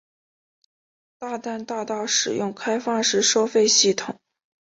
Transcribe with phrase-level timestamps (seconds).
[1.19, 4.19] 大淡大道使用开放式收费系统。